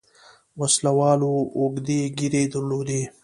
[0.59, 3.01] وسله والو اوږدې ږيرې درلودې.